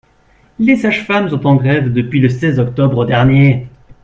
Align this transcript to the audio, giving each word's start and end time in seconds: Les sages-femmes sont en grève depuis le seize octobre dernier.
Les 0.57 0.77
sages-femmes 0.77 1.29
sont 1.29 1.45
en 1.45 1.55
grève 1.57 1.93
depuis 1.93 2.19
le 2.21 2.27
seize 2.29 2.57
octobre 2.59 3.05
dernier. 3.05 3.67